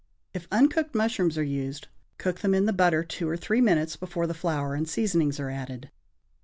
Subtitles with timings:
[0.33, 4.25] If uncooked mushrooms are used, cook them in the butter two or three minutes before
[4.25, 5.91] the flour and seasonings are added.